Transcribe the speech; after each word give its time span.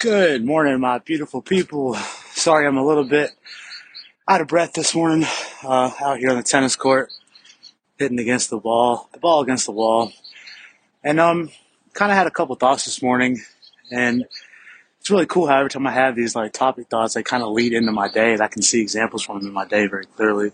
Good 0.00 0.44
morning, 0.44 0.78
my 0.78 0.98
beautiful 0.98 1.42
people. 1.42 1.96
Sorry 2.30 2.68
I'm 2.68 2.76
a 2.76 2.86
little 2.86 3.02
bit 3.02 3.32
out 4.28 4.40
of 4.40 4.46
breath 4.46 4.72
this 4.72 4.94
morning. 4.94 5.26
Uh, 5.64 5.90
out 6.00 6.20
here 6.20 6.30
on 6.30 6.36
the 6.36 6.44
tennis 6.44 6.76
court, 6.76 7.10
hitting 7.98 8.20
against 8.20 8.48
the 8.48 8.58
wall, 8.58 9.08
the 9.12 9.18
ball 9.18 9.40
against 9.40 9.66
the 9.66 9.72
wall. 9.72 10.12
And 11.02 11.18
um, 11.18 11.50
kind 11.94 12.12
of 12.12 12.16
had 12.16 12.28
a 12.28 12.30
couple 12.30 12.54
thoughts 12.54 12.84
this 12.84 13.02
morning, 13.02 13.40
and 13.90 14.24
it's 15.00 15.10
really 15.10 15.26
cool 15.26 15.48
how 15.48 15.58
every 15.58 15.70
time 15.70 15.84
I 15.84 15.90
have 15.90 16.14
these 16.14 16.36
like 16.36 16.52
topic 16.52 16.86
thoughts, 16.86 17.14
they 17.14 17.24
kind 17.24 17.42
of 17.42 17.50
lead 17.50 17.72
into 17.72 17.90
my 17.90 18.06
day, 18.06 18.34
and 18.34 18.40
I 18.40 18.46
can 18.46 18.62
see 18.62 18.80
examples 18.80 19.24
from 19.24 19.40
them 19.40 19.48
in 19.48 19.52
my 19.52 19.66
day 19.66 19.88
very 19.88 20.06
clearly. 20.06 20.52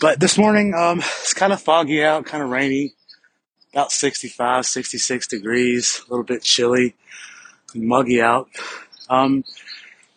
But 0.00 0.20
this 0.20 0.38
morning, 0.38 0.74
um, 0.74 1.00
it's 1.00 1.34
kind 1.34 1.52
of 1.52 1.60
foggy 1.60 2.04
out, 2.04 2.24
kind 2.24 2.44
of 2.44 2.50
rainy, 2.50 2.94
about 3.72 3.90
65, 3.90 4.64
66 4.64 5.26
degrees, 5.26 6.04
a 6.06 6.10
little 6.12 6.22
bit 6.22 6.44
chilly 6.44 6.94
muggy 7.74 8.20
out. 8.20 8.48
Um, 9.08 9.44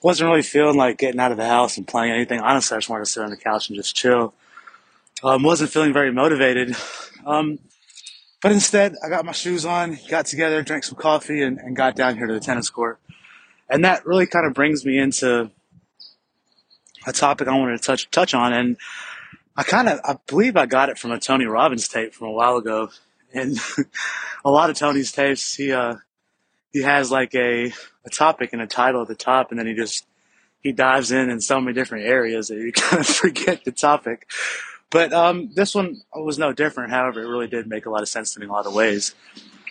wasn't 0.01 0.29
really 0.29 0.41
feeling 0.41 0.77
like 0.77 0.97
getting 0.97 1.19
out 1.19 1.31
of 1.31 1.37
the 1.37 1.47
house 1.47 1.77
and 1.77 1.87
playing 1.87 2.11
anything. 2.11 2.39
Honestly, 2.39 2.75
I 2.75 2.79
just 2.79 2.89
wanted 2.89 3.05
to 3.05 3.11
sit 3.11 3.23
on 3.23 3.29
the 3.29 3.37
couch 3.37 3.69
and 3.69 3.75
just 3.75 3.95
chill. 3.95 4.33
Um, 5.23 5.43
wasn't 5.43 5.69
feeling 5.69 5.93
very 5.93 6.11
motivated. 6.11 6.75
Um, 7.25 7.59
but 8.41 8.51
instead, 8.51 8.95
I 9.05 9.09
got 9.09 9.23
my 9.23 9.33
shoes 9.33 9.65
on, 9.65 9.99
got 10.09 10.25
together, 10.25 10.63
drank 10.63 10.83
some 10.83 10.97
coffee, 10.97 11.43
and, 11.43 11.59
and 11.59 11.75
got 11.75 11.95
down 11.95 12.17
here 12.17 12.25
to 12.25 12.33
the 12.33 12.39
tennis 12.39 12.71
court. 12.71 12.99
And 13.69 13.85
that 13.85 14.05
really 14.05 14.25
kind 14.25 14.47
of 14.47 14.53
brings 14.53 14.83
me 14.83 14.97
into 14.97 15.51
a 17.05 17.13
topic 17.13 17.47
I 17.47 17.57
wanted 17.57 17.77
to 17.79 17.83
touch 17.83 18.09
touch 18.09 18.33
on. 18.33 18.53
And 18.53 18.77
I 19.55 19.63
kind 19.63 19.87
of, 19.87 19.99
I 20.03 20.17
believe 20.27 20.57
I 20.57 20.65
got 20.65 20.89
it 20.89 20.97
from 20.97 21.11
a 21.11 21.19
Tony 21.19 21.45
Robbins 21.45 21.87
tape 21.87 22.13
from 22.13 22.27
a 22.27 22.31
while 22.31 22.57
ago. 22.57 22.89
And 23.33 23.57
a 24.45 24.49
lot 24.49 24.71
of 24.71 24.77
Tony's 24.77 25.11
tapes, 25.11 25.53
he 25.53 25.71
uh, 25.71 25.95
he 26.71 26.81
has 26.81 27.11
like 27.11 27.35
a, 27.35 27.73
a 28.05 28.09
topic 28.09 28.53
and 28.53 28.61
a 28.61 28.67
title 28.67 29.01
at 29.01 29.07
the 29.07 29.15
top, 29.15 29.51
and 29.51 29.59
then 29.59 29.67
he 29.67 29.73
just 29.73 30.05
he 30.61 30.71
dives 30.71 31.11
in 31.11 31.29
in 31.29 31.41
so 31.41 31.59
many 31.59 31.73
different 31.73 32.05
areas 32.05 32.47
that 32.47 32.55
you 32.55 32.71
kind 32.75 32.99
of 33.01 33.07
forget 33.07 33.63
the 33.65 33.71
topic. 33.71 34.27
But 34.89 35.13
um, 35.13 35.51
this 35.55 35.73
one 35.73 36.01
was 36.13 36.37
no 36.37 36.51
different. 36.51 36.91
However, 36.91 37.21
it 37.21 37.27
really 37.27 37.47
did 37.47 37.67
make 37.67 37.85
a 37.85 37.89
lot 37.89 38.01
of 38.01 38.09
sense 38.09 38.33
to 38.33 38.39
me 38.39 38.45
in 38.45 38.49
a 38.49 38.53
lot 38.53 38.65
of 38.65 38.73
ways. 38.73 39.15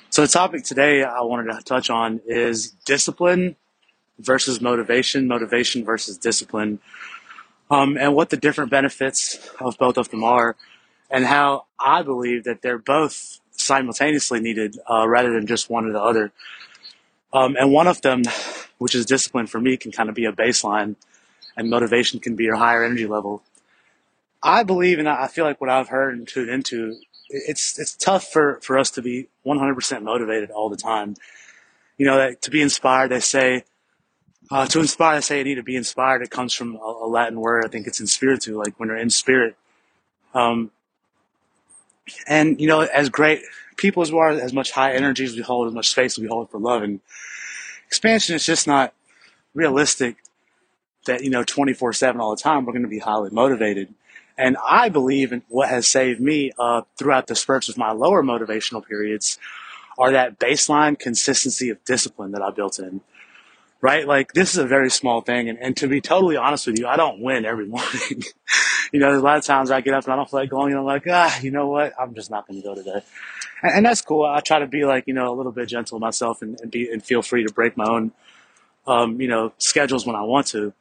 So 0.09 0.23
the 0.23 0.29
topic 0.29 0.65
today 0.65 1.05
I 1.05 1.21
wanted 1.21 1.53
to 1.53 1.63
touch 1.63 1.91
on 1.91 2.21
is 2.27 2.71
discipline 2.85 3.57
versus 4.19 4.61
motivation, 4.61 5.29
motivation 5.29 5.85
versus 5.85 6.19
discipline, 6.19 6.81
um, 7.71 7.97
and 7.97 8.15
what 8.15 8.31
the 8.31 8.37
different 8.37 8.71
benefits 8.71 9.39
of 9.61 9.79
both 9.79 9.97
of 9.99 10.11
them 10.11 10.25
are, 10.25 10.57
and 11.11 11.25
how 11.25 11.67
I 11.79 12.03
believe 12.03 12.45
that 12.45 12.63
they're 12.63 12.79
both 12.79 13.41
simultaneously 13.53 14.41
needed 14.41 14.79
uh, 14.91 15.07
rather 15.07 15.33
than 15.33 15.47
just 15.47 15.71
one 15.71 15.87
or 15.87 15.93
the 15.93 16.03
other. 16.03 16.33
Um, 17.33 17.57
and 17.57 17.73
one 17.73 17.87
of 17.87 18.01
them, 18.03 18.23
which 18.79 18.95
is 18.95 19.07
discipline 19.07 19.47
for 19.47 19.61
me, 19.61 19.77
can 19.77 19.93
kind 19.93 20.09
of 20.09 20.15
be 20.15 20.25
a 20.25 20.33
baseline, 20.33 20.97
and 21.57 21.71
motivation 21.71 22.21
can 22.21 22.37
be 22.37 22.45
your 22.45 22.57
higher 22.57 22.85
energy 22.85 23.07
level. 23.07 23.43
I 24.43 24.63
believe, 24.63 24.99
and 24.99 25.09
I 25.09 25.27
feel 25.27 25.45
like 25.45 25.61
what 25.61 25.71
I've 25.71 25.89
heard 25.89 26.17
and 26.17 26.27
tuned 26.27 26.49
into, 26.49 26.97
it's 27.29 27.79
it's 27.79 27.95
tough 27.95 28.25
for, 28.25 28.59
for 28.63 28.79
us 28.79 28.91
to 28.93 29.03
be 29.03 29.29
100% 29.47 30.03
motivated 30.03 30.51
all 30.51 30.69
the 30.69 30.77
time. 30.77 31.15
You 31.99 32.07
know, 32.07 32.17
that 32.17 32.43
to 32.43 32.51
be 32.51 32.63
inspired, 32.63 33.11
they 33.11 33.21
say, 33.21 33.65
uh, 34.51 34.67
to 34.67 34.81
inspire, 34.81 35.17
they 35.17 35.21
say 35.21 35.39
you 35.39 35.45
need 35.45 35.57
to 35.57 35.63
be 35.63 35.77
inspired. 35.77 36.23
It 36.23 36.31
comes 36.31 36.55
from 36.55 36.77
a, 36.77 36.79
a 37.03 37.07
Latin 37.07 37.39
word. 37.39 37.65
I 37.65 37.69
think 37.69 37.87
it's 37.87 38.01
in 38.01 38.07
spiritu, 38.07 38.57
like 38.57 38.81
when 38.81 38.89
you're 38.89 38.99
in 38.99 39.11
spirit. 39.11 39.57
Um, 40.35 40.71
and 42.27 42.61
you 42.61 42.67
know, 42.67 42.81
as 42.81 43.09
great 43.09 43.43
people 43.77 44.03
as 44.03 44.13
we 44.13 44.19
are, 44.19 44.31
as 44.31 44.53
much 44.53 44.71
high 44.73 44.95
energy 44.95 45.25
as 45.25 45.35
we 45.35 45.43
hold, 45.43 45.69
as 45.69 45.75
much 45.75 45.91
space 45.91 46.19
as 46.19 46.23
we 46.23 46.29
hold 46.29 46.51
for 46.51 46.59
love 46.59 46.83
and 46.83 47.01
expansion, 47.87 48.35
is 48.35 48.45
just 48.45 48.67
not 48.67 48.95
realistic. 49.55 50.17
That 51.07 51.25
you 51.25 51.31
know, 51.31 51.45
twenty 51.45 51.73
four 51.73 51.93
seven 51.93 52.21
all 52.21 52.35
the 52.35 52.43
time, 52.43 52.65
we're 52.65 52.73
going 52.73 52.83
to 52.83 52.89
be 52.89 52.99
highly 52.99 53.31
motivated. 53.31 53.95
And 54.37 54.57
I 54.67 54.89
believe 54.89 55.33
in 55.33 55.43
what 55.49 55.69
has 55.69 55.87
saved 55.87 56.21
me 56.21 56.53
uh, 56.59 56.83
throughout 56.99 57.27
the 57.27 57.35
spurts 57.35 57.69
of 57.69 57.77
my 57.77 57.93
lower 57.93 58.23
motivational 58.23 58.87
periods 58.87 59.39
are 59.99 60.13
that 60.13 60.39
baseline 60.39 60.99
consistency 60.99 61.69
of 61.69 61.85
discipline 61.85 62.33
that 62.33 62.41
I 62.41 62.51
built 62.51 62.79
in 62.79 63.03
right? 63.81 64.07
Like 64.07 64.33
this 64.33 64.53
is 64.53 64.59
a 64.59 64.67
very 64.67 64.91
small 64.91 65.21
thing. 65.21 65.49
And, 65.49 65.59
and 65.59 65.77
to 65.79 65.89
be 65.89 66.01
totally 66.01 66.37
honest 66.37 66.67
with 66.67 66.79
you, 66.79 66.87
I 66.87 66.97
don't 66.97 67.21
win 67.21 67.45
every 67.45 67.67
morning. 67.69 68.23
You 68.93 69.01
know, 69.01 69.11
there's 69.11 69.23
a 69.23 69.25
lot 69.25 69.39
of 69.39 69.45
times 69.45 69.71
I 69.71 69.81
get 69.81 69.95
up 69.95 70.05
and 70.05 70.13
I 70.13 70.17
don't 70.17 70.29
feel 70.29 70.41
like 70.41 70.51
going 70.51 70.73
and 70.73 70.81
I'm 70.81 70.85
like, 70.85 71.05
ah, 71.09 71.41
you 71.41 71.51
know 71.51 71.69
what? 71.69 71.93
I'm 71.99 72.15
just 72.15 72.31
not 72.31 72.47
going 72.47 72.61
to 72.61 72.67
go 72.67 72.75
today. 72.75 73.03
And, 73.63 73.73
and, 73.77 73.87
that's 73.87 74.01
cool. 74.01 74.25
I 74.25 74.41
try 74.41 74.59
to 74.59 74.67
be 74.67 74.85
like, 74.85 75.05
you 75.07 75.15
know, 75.15 75.33
a 75.33 75.37
little 75.37 75.53
bit 75.53 75.69
gentle 75.69 75.99
myself 75.99 76.43
and, 76.43 76.61
and 76.61 76.71
be, 76.71 76.91
and 76.91 77.03
feel 77.03 77.23
free 77.23 77.45
to 77.47 77.53
break 77.53 77.77
my 77.77 77.87
own, 77.87 78.13
um, 78.87 79.21
you 79.21 79.29
know, 79.29 79.53
schedules 79.59 80.07
when 80.07 80.17
I 80.17 80.23
want 80.23 80.49
to. 80.49 80.73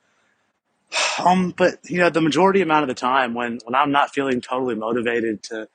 Um, 1.19 1.53
but 1.55 1.79
you 1.83 1.97
know, 1.97 2.09
the 2.09 2.21
majority 2.21 2.61
amount 2.61 2.83
of 2.83 2.87
the 2.87 2.93
time 2.93 3.33
when, 3.33 3.59
when 3.65 3.75
I'm 3.75 3.91
not 3.91 4.13
feeling 4.13 4.39
totally 4.39 4.75
motivated 4.75 5.43
to, 5.43 5.67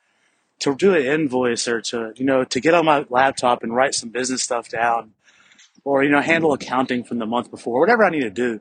to 0.61 0.75
do 0.75 0.95
an 0.95 1.03
invoice 1.03 1.69
or 1.69 1.83
to, 1.83 2.15
you 2.16 2.25
know, 2.25 2.45
to 2.45 2.61
get 2.61 2.72
on 2.72 2.87
my 2.87 3.05
laptop 3.11 3.62
and 3.62 3.77
write 3.77 3.95
some 3.95 4.09
business 4.09 4.43
stuff 4.43 4.71
down, 4.71 5.12
or 5.84 6.03
you 6.03 6.11
know 6.11 6.21
handle 6.21 6.53
accounting 6.53 7.05
from 7.05 7.19
the 7.19 7.27
month 7.27 7.51
before, 7.51 7.81
whatever 7.81 8.05
I 8.05 8.11
need 8.11 8.22
to 8.22 8.31
do. 8.31 8.61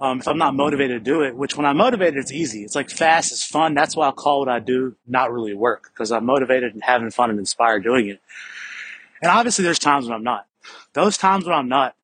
Um, 0.00 0.20
if 0.20 0.28
I'm 0.28 0.38
not 0.38 0.54
motivated 0.54 1.04
to 1.04 1.10
do 1.10 1.22
it, 1.22 1.36
which 1.36 1.56
when 1.56 1.66
I'm 1.66 1.76
motivated, 1.76 2.16
it's 2.16 2.32
easy. 2.32 2.62
It's 2.64 2.74
like 2.74 2.88
fast, 2.88 3.32
it's 3.32 3.44
fun. 3.44 3.74
That's 3.74 3.94
why 3.94 4.08
I 4.08 4.12
call 4.12 4.40
what 4.40 4.48
I 4.48 4.58
do 4.58 4.96
not 5.06 5.30
really 5.30 5.54
work 5.54 5.90
because 5.92 6.10
I'm 6.10 6.24
motivated 6.24 6.72
and 6.72 6.82
having 6.82 7.10
fun 7.10 7.28
and 7.28 7.38
inspired 7.38 7.84
doing 7.84 8.08
it. 8.08 8.20
And 9.20 9.30
obviously, 9.30 9.62
there's 9.64 9.78
times 9.78 10.06
when 10.06 10.14
I'm 10.14 10.24
not. 10.24 10.46
Those 10.94 11.18
times 11.18 11.44
when 11.44 11.54
I'm 11.54 11.68
not, 11.68 11.94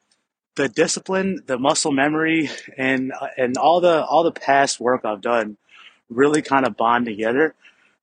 the 0.56 0.68
discipline, 0.68 1.42
the 1.46 1.58
muscle 1.58 1.92
memory, 1.92 2.50
and 2.76 3.12
and 3.38 3.56
all 3.56 3.80
the 3.80 4.04
all 4.04 4.24
the 4.24 4.32
past 4.32 4.78
work 4.78 5.04
I've 5.04 5.20
done 5.20 5.56
really 6.10 6.42
kind 6.42 6.66
of 6.66 6.76
bond 6.76 7.06
together 7.06 7.54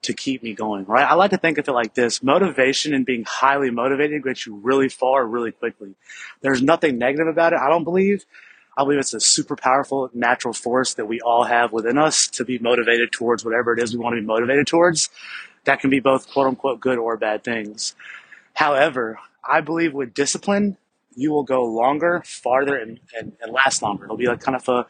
to 0.04 0.14
keep 0.14 0.44
me 0.44 0.54
going, 0.54 0.86
right? 0.86 1.10
I 1.10 1.14
like 1.14 1.32
to 1.32 1.38
think 1.38 1.58
of 1.58 1.68
it 1.68 1.72
like 1.72 1.94
this. 1.94 2.22
Motivation 2.22 2.94
and 2.94 3.06
being 3.06 3.24
highly 3.26 3.70
motivated 3.72 4.24
gets 4.24 4.46
you 4.46 4.56
really 4.56 4.90
far 4.90 5.26
really 5.26 5.52
quickly. 5.52 5.96
There's 6.42 6.62
nothing 6.62 6.98
negative 6.98 7.28
about 7.28 7.54
it, 7.54 7.60
I 7.60 7.70
don't 7.70 7.86
believe. 7.86 8.26
I 8.78 8.84
believe 8.84 9.00
it's 9.00 9.14
a 9.14 9.20
super 9.20 9.56
powerful 9.56 10.10
natural 10.14 10.54
force 10.54 10.96
that 10.96 11.06
we 11.06 11.20
all 11.22 11.44
have 11.44 11.72
within 11.72 11.98
us 11.98 12.28
to 12.30 12.46
be 12.46 12.58
motivated 12.58 13.12
towards 13.12 13.46
whatever 13.46 13.74
it 13.74 13.82
is 13.82 13.96
we 13.96 14.00
want 14.04 14.16
to 14.16 14.22
be 14.22 14.26
motivated 14.26 14.68
towards. 14.68 15.10
That 15.66 15.80
can 15.80 15.90
be 15.90 16.00
both 16.00 16.30
quote 16.32 16.48
unquote 16.48 16.80
good 16.80 16.98
or 16.98 17.18
bad 17.18 17.44
things. 17.44 17.96
However, 18.54 19.20
I 19.48 19.62
believe 19.62 19.94
with 19.94 20.14
discipline, 20.14 20.78
you 21.16 21.32
will 21.32 21.44
go 21.44 21.64
longer, 21.64 22.24
farther, 22.26 22.76
and, 22.76 23.00
and, 23.18 23.34
and 23.42 23.52
last 23.52 23.82
longer. 23.82 24.06
It'll 24.06 24.18
be 24.18 24.28
like 24.28 24.42
kind 24.42 24.56
of 24.56 24.68
a 24.68 24.88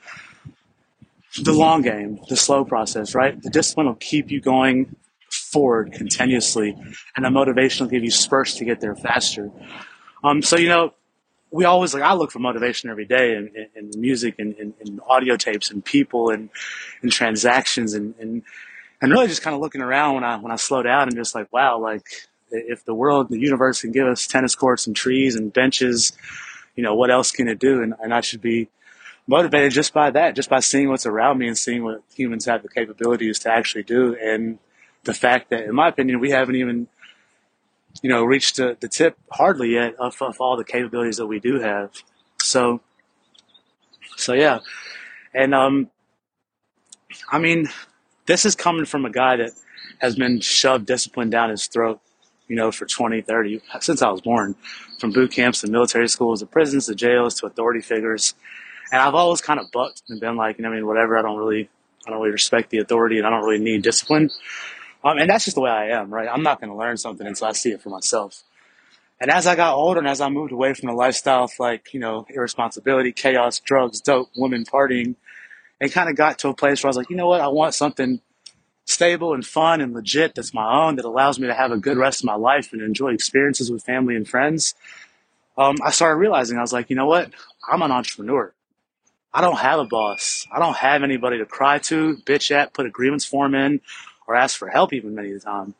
the 1.41 1.51
long 1.51 1.81
game, 1.81 2.19
the 2.29 2.35
slow 2.35 2.63
process, 2.63 3.15
right? 3.15 3.41
The 3.41 3.49
discipline 3.49 3.87
will 3.87 3.95
keep 3.95 4.29
you 4.29 4.39
going 4.39 4.95
forward 5.29 5.91
continuously, 5.93 6.77
and 7.15 7.25
the 7.25 7.31
motivation 7.31 7.85
will 7.85 7.91
give 7.91 8.03
you 8.03 8.11
spurts 8.11 8.55
to 8.55 8.65
get 8.65 8.81
there 8.81 8.95
faster. 8.95 9.51
Um, 10.23 10.41
so 10.41 10.57
you 10.57 10.69
know, 10.69 10.93
we 11.53 11.65
always 11.65 11.93
like 11.93 12.03
I 12.03 12.13
look 12.13 12.31
for 12.31 12.39
motivation 12.39 12.89
every 12.89 13.05
day 13.05 13.35
in, 13.35 13.51
in, 13.55 13.91
in 13.93 14.01
music 14.01 14.35
and 14.39 14.53
in, 14.55 14.73
in, 14.81 14.99
audio 15.07 15.37
tapes 15.37 15.69
and 15.69 15.85
people 15.85 16.31
and 16.31 16.49
in 17.01 17.09
transactions 17.09 17.93
and, 17.93 18.15
and 18.19 18.41
and 19.01 19.11
really 19.11 19.27
just 19.27 19.43
kind 19.43 19.55
of 19.55 19.61
looking 19.61 19.81
around 19.81 20.15
when 20.15 20.23
I 20.23 20.37
when 20.37 20.51
I 20.51 20.55
slow 20.55 20.81
down 20.81 21.03
and 21.07 21.15
just 21.15 21.35
like 21.35 21.51
wow 21.53 21.79
like 21.79 22.05
if 22.49 22.83
the 22.85 22.93
world 22.93 23.29
the 23.29 23.39
universe 23.39 23.81
can 23.81 23.91
give 23.91 24.07
us 24.07 24.27
tennis 24.27 24.55
courts 24.55 24.87
and 24.87 24.95
trees 24.95 25.35
and 25.35 25.53
benches 25.53 26.13
you 26.75 26.83
know 26.83 26.95
what 26.95 27.11
else 27.11 27.31
can 27.31 27.47
it 27.47 27.59
do? 27.59 27.81
And, 27.83 27.93
and 28.01 28.13
I 28.13 28.21
should 28.21 28.41
be 28.41 28.69
motivated 29.27 29.71
just 29.71 29.93
by 29.93 30.11
that 30.11 30.35
just 30.35 30.49
by 30.49 30.59
seeing 30.59 30.89
what's 30.89 31.05
around 31.05 31.37
me 31.37 31.47
and 31.47 31.57
seeing 31.57 31.83
what 31.83 32.01
humans 32.15 32.45
have 32.45 32.63
the 32.63 32.69
capabilities 32.69 33.39
to 33.39 33.51
actually 33.51 33.83
do. 33.83 34.15
And 34.15 34.59
the 35.03 35.13
fact 35.13 35.49
that, 35.49 35.63
in 35.63 35.75
my 35.75 35.89
opinion, 35.89 36.19
we 36.19 36.31
haven't 36.31 36.55
even, 36.55 36.87
you 38.01 38.09
know, 38.09 38.23
reached 38.23 38.57
the, 38.57 38.77
the 38.79 38.87
tip 38.87 39.17
hardly 39.31 39.73
yet 39.73 39.95
of, 39.99 40.21
of 40.21 40.39
all 40.39 40.57
the 40.57 40.63
capabilities 40.63 41.17
that 41.17 41.27
we 41.27 41.39
do 41.39 41.59
have. 41.59 41.91
So, 42.41 42.81
so 44.17 44.33
yeah. 44.33 44.59
And, 45.33 45.53
um, 45.53 45.89
I 47.31 47.39
mean, 47.39 47.69
this 48.25 48.45
is 48.45 48.55
coming 48.55 48.85
from 48.85 49.05
a 49.05 49.09
guy 49.09 49.37
that 49.37 49.51
has 49.99 50.15
been 50.15 50.39
shoved 50.41 50.85
discipline 50.85 51.29
down 51.29 51.49
his 51.49 51.67
throat, 51.67 51.99
you 52.47 52.55
know, 52.55 52.71
for 52.71 52.85
20, 52.85 53.21
30, 53.21 53.61
since 53.79 54.01
I 54.01 54.09
was 54.09 54.21
born, 54.21 54.55
from 54.99 55.11
boot 55.11 55.31
camps 55.31 55.61
to 55.61 55.67
military 55.67 56.07
schools 56.07 56.39
to 56.39 56.45
prisons 56.45 56.87
to 56.87 56.95
jails 56.95 57.35
to 57.35 57.45
authority 57.45 57.81
figures. 57.81 58.33
And 58.91 59.01
I've 59.01 59.15
always 59.15 59.41
kind 59.41 59.59
of 59.59 59.71
bucked 59.71 60.03
and 60.09 60.19
been 60.19 60.35
like, 60.35 60.57
you 60.57 60.63
know, 60.63 60.71
I 60.71 60.75
mean, 60.75 60.85
whatever, 60.85 61.17
I 61.17 61.21
don't 61.21 61.37
really, 61.37 61.69
I 62.05 62.09
don't 62.09 62.19
really 62.19 62.31
respect 62.31 62.69
the 62.69 62.79
authority 62.79 63.17
and 63.17 63.25
I 63.25 63.29
don't 63.29 63.43
really 63.43 63.63
need 63.63 63.81
discipline. 63.81 64.29
Um, 65.03 65.17
and 65.17 65.29
that's 65.29 65.45
just 65.45 65.55
the 65.55 65.61
way 65.61 65.71
I 65.71 65.89
am, 65.99 66.13
right? 66.13 66.29
I'm 66.31 66.43
not 66.43 66.61
going 66.61 66.71
to 66.71 66.77
learn 66.77 66.97
something 66.97 67.27
until 67.27 67.47
I 67.47 67.51
see 67.53 67.71
it 67.71 67.81
for 67.81 67.89
myself. 67.89 68.43
And 69.19 69.31
as 69.31 69.47
I 69.47 69.55
got 69.55 69.75
older 69.75 69.99
and 69.99 70.07
as 70.07 70.21
I 70.21 70.29
moved 70.29 70.51
away 70.51 70.73
from 70.73 70.87
the 70.87 70.93
lifestyle 70.95 71.45
of 71.45 71.51
like, 71.59 71.93
you 71.93 71.99
know, 71.99 72.25
irresponsibility, 72.29 73.11
chaos, 73.11 73.59
drugs, 73.59 74.01
dope, 74.01 74.29
women, 74.35 74.65
partying, 74.65 75.15
and 75.81 75.91
kind 75.91 76.09
of 76.09 76.15
got 76.15 76.39
to 76.39 76.49
a 76.49 76.53
place 76.53 76.83
where 76.83 76.87
I 76.87 76.91
was 76.91 76.97
like, 76.97 77.09
you 77.09 77.15
know 77.15 77.27
what? 77.27 77.41
I 77.41 77.47
want 77.47 77.73
something 77.73 78.21
stable 78.85 79.33
and 79.33 79.45
fun 79.45 79.81
and 79.81 79.93
legit 79.93 80.35
that's 80.35 80.53
my 80.53 80.85
own 80.85 80.97
that 80.97 81.05
allows 81.05 81.39
me 81.39 81.47
to 81.47 81.53
have 81.53 81.71
a 81.71 81.77
good 81.77 81.97
rest 81.97 82.21
of 82.21 82.25
my 82.25 82.35
life 82.35 82.73
and 82.73 82.81
enjoy 82.81 83.13
experiences 83.13 83.71
with 83.71 83.83
family 83.83 84.15
and 84.15 84.27
friends. 84.27 84.75
um, 85.57 85.77
I 85.83 85.91
started 85.91 86.17
realizing 86.17 86.57
I 86.57 86.61
was 86.61 86.73
like, 86.73 86.89
you 86.89 86.95
know 86.95 87.05
what? 87.05 87.31
I'm 87.69 87.81
an 87.81 87.91
entrepreneur. 87.91 88.53
I 89.33 89.41
don't 89.41 89.57
have 89.57 89.79
a 89.79 89.85
boss. 89.85 90.47
I 90.51 90.59
don't 90.59 90.75
have 90.77 91.03
anybody 91.03 91.39
to 91.39 91.45
cry 91.45 91.79
to, 91.79 92.17
bitch 92.25 92.51
at, 92.51 92.73
put 92.73 92.85
a 92.85 92.89
grievance 92.89 93.25
form 93.25 93.55
in, 93.55 93.81
or 94.27 94.35
ask 94.35 94.57
for 94.57 94.69
help 94.69 94.93
even 94.93 95.15
many 95.15 95.31
of 95.31 95.35
the 95.35 95.45
time. 95.45 95.75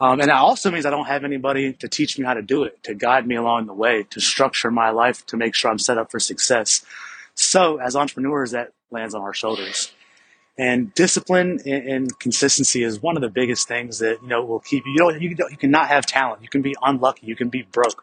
Um, 0.00 0.18
and 0.20 0.28
that 0.28 0.36
also 0.36 0.70
means 0.70 0.84
I 0.84 0.90
don't 0.90 1.06
have 1.06 1.22
anybody 1.22 1.74
to 1.74 1.88
teach 1.88 2.18
me 2.18 2.24
how 2.24 2.34
to 2.34 2.42
do 2.42 2.64
it, 2.64 2.82
to 2.84 2.94
guide 2.94 3.26
me 3.26 3.36
along 3.36 3.66
the 3.66 3.74
way, 3.74 4.04
to 4.10 4.20
structure 4.20 4.70
my 4.70 4.90
life 4.90 5.24
to 5.26 5.36
make 5.36 5.54
sure 5.54 5.70
I'm 5.70 5.78
set 5.78 5.96
up 5.96 6.10
for 6.10 6.18
success. 6.18 6.84
So 7.34 7.78
as 7.78 7.94
entrepreneurs, 7.94 8.50
that 8.50 8.72
lands 8.90 9.14
on 9.14 9.22
our 9.22 9.32
shoulders. 9.32 9.92
And 10.58 10.92
discipline 10.94 11.60
and, 11.64 11.88
and 11.88 12.18
consistency 12.18 12.82
is 12.82 13.00
one 13.00 13.16
of 13.16 13.22
the 13.22 13.28
biggest 13.28 13.68
things 13.68 14.00
that 14.00 14.20
you 14.22 14.28
know 14.28 14.44
will 14.44 14.60
keep 14.60 14.84
you. 14.84 14.92
You 14.92 14.98
know, 14.98 15.10
you, 15.10 15.36
you 15.50 15.56
cannot 15.56 15.88
have 15.88 16.04
talent. 16.04 16.42
You 16.42 16.48
can 16.48 16.62
be 16.62 16.74
unlucky. 16.82 17.26
You 17.26 17.36
can 17.36 17.48
be 17.48 17.62
broke. 17.62 18.02